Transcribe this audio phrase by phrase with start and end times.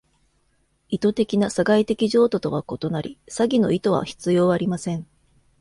[0.89, 5.05] 意図的な詐害的譲渡とは異なり、詐欺の意図は必要ありません。